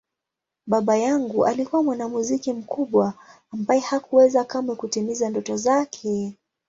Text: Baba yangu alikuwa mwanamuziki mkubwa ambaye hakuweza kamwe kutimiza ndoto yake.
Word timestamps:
Baba 0.67 0.97
yangu 0.97 1.45
alikuwa 1.45 1.83
mwanamuziki 1.83 2.53
mkubwa 2.53 3.13
ambaye 3.53 3.81
hakuweza 3.81 4.43
kamwe 4.43 4.75
kutimiza 4.75 5.29
ndoto 5.29 5.55
yake. 5.65 6.37